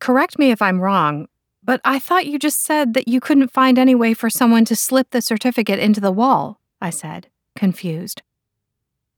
[0.00, 1.28] Correct me if I'm wrong,
[1.62, 4.74] but I thought you just said that you couldn't find any way for someone to
[4.74, 8.22] slip the certificate into the wall, I said, confused.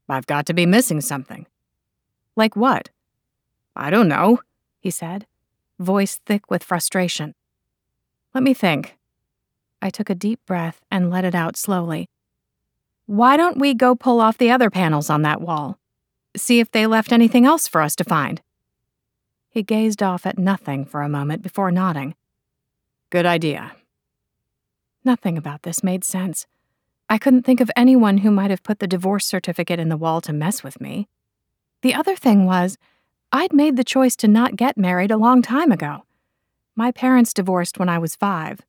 [0.08, 1.46] I've got to be missing something.
[2.34, 2.90] Like what?
[3.76, 4.40] I don't know,
[4.80, 5.26] he said,
[5.79, 7.35] voice thick with frustration.
[8.35, 8.96] Let me think.
[9.80, 12.08] I took a deep breath and let it out slowly.
[13.06, 15.78] Why don't we go pull off the other panels on that wall?
[16.37, 18.41] See if they left anything else for us to find.
[19.52, 22.14] He gazed off at nothing for a moment before nodding.
[23.10, 23.73] Good idea.
[25.05, 26.47] Nothing about this made sense.
[27.10, 30.23] I couldn't think of anyone who might have put the divorce certificate in the wall
[30.23, 31.07] to mess with me.
[31.83, 32.79] The other thing was,
[33.30, 36.05] I'd made the choice to not get married a long time ago.
[36.74, 38.62] My parents divorced when I was five.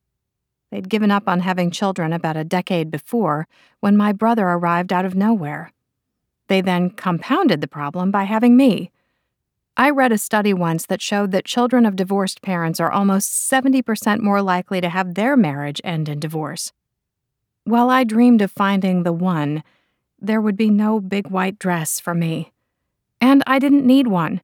[0.69, 3.47] They'd given up on having children about a decade before
[3.79, 5.71] when my brother arrived out of nowhere.
[6.47, 8.91] They then compounded the problem by having me.
[9.75, 14.19] I read a study once that showed that children of divorced parents are almost 70%
[14.19, 16.71] more likely to have their marriage end in divorce.
[17.63, 19.63] While I dreamed of finding the one,
[20.19, 22.51] there would be no big white dress for me.
[23.19, 24.41] And I didn't need one.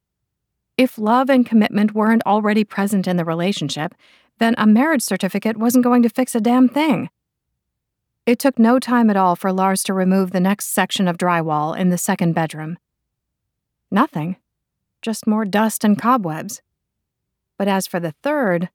[0.78, 3.94] If love and commitment weren't already present in the relationship,
[4.40, 7.10] then a marriage certificate wasn't going to fix a damn thing.
[8.26, 11.78] It took no time at all for Lars to remove the next section of drywall
[11.78, 12.78] in the second bedroom.
[13.92, 14.38] Nothing,
[15.10, 16.62] just more dust and cobwebs.
[17.58, 18.70] But as for the third,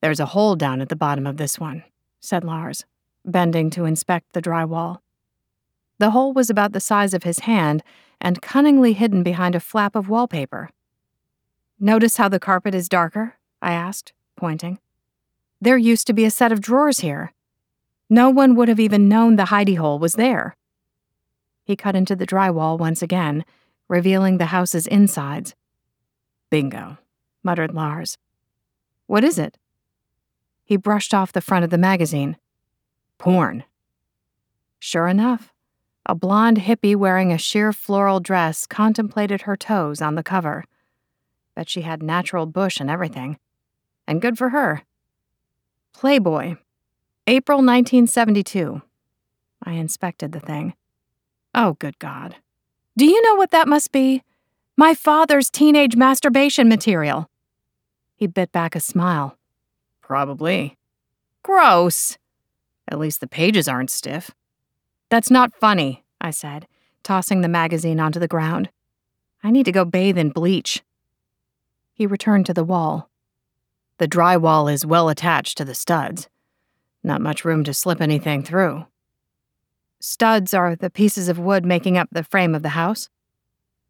[0.00, 1.84] there's a hole down at the bottom of this one,
[2.18, 2.84] said Lars
[3.24, 4.98] bending to inspect the drywall.
[5.98, 7.84] The hole was about the size of his hand
[8.20, 10.70] and cunningly hidden behind a flap of wallpaper.
[11.78, 13.36] Notice how the carpet is darker?
[13.62, 14.80] I asked, pointing.
[15.60, 17.32] There used to be a set of drawers here.
[18.08, 20.56] No one would have even known the hidey hole was there.
[21.62, 23.44] He cut into the drywall once again,
[23.90, 25.54] revealing the house's insides.
[26.48, 26.96] Bingo,
[27.42, 28.16] muttered Lars.
[29.06, 29.58] What is it?
[30.64, 32.36] He brushed off the front of the magazine.
[33.18, 33.64] Porn.
[34.78, 35.52] Sure enough,
[36.06, 40.64] a blonde hippie wearing a sheer floral dress contemplated her toes on the cover.
[41.56, 43.38] Bet she had natural bush and everything.
[44.06, 44.82] And good for her.
[45.92, 46.56] Playboy.
[47.26, 48.82] April 1972.
[49.64, 50.74] I inspected the thing.
[51.54, 52.36] Oh, good God.
[52.96, 54.22] Do you know what that must be?
[54.76, 57.28] My father's teenage masturbation material.
[58.16, 59.38] He bit back a smile.
[60.00, 60.76] Probably.
[61.42, 62.18] Gross.
[62.88, 64.32] At least the pages aren't stiff.
[65.08, 66.66] That's not funny, I said,
[67.02, 68.70] tossing the magazine onto the ground.
[69.42, 70.82] I need to go bathe in bleach.
[71.94, 73.08] He returned to the wall.
[73.98, 76.28] The drywall is well attached to the studs.
[77.02, 78.86] Not much room to slip anything through.
[80.00, 83.08] Studs are the pieces of wood making up the frame of the house?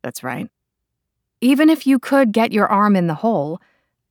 [0.03, 0.49] That's right.
[1.41, 3.61] Even if you could get your arm in the hole,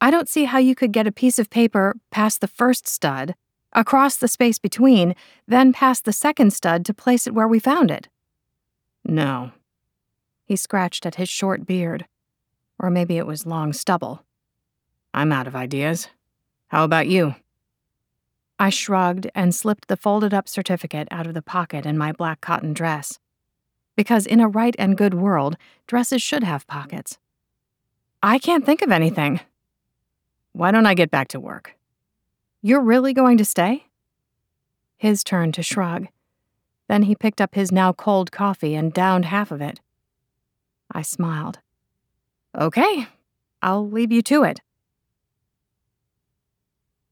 [0.01, 3.35] I don't see how you could get a piece of paper past the first stud
[3.73, 5.13] across the space between,
[5.47, 8.07] then past the second stud to place it where we found it.
[9.03, 9.51] No.
[10.45, 12.05] He scratched at his short beard.
[12.79, 14.23] Or maybe it was long stubble.
[15.13, 16.07] I'm out of ideas.
[16.69, 17.35] How about you?
[18.61, 22.41] I shrugged and slipped the folded up certificate out of the pocket in my black
[22.41, 23.17] cotton dress.
[23.95, 25.55] Because in a right and good world,
[25.87, 27.17] dresses should have pockets.
[28.21, 29.39] I can't think of anything.
[30.51, 31.75] Why don't I get back to work?
[32.61, 33.85] You're really going to stay?
[34.97, 36.07] His turn to shrug.
[36.89, 39.79] Then he picked up his now cold coffee and downed half of it.
[40.91, 41.59] I smiled.
[42.59, 43.07] Okay,
[43.61, 44.59] I'll leave you to it.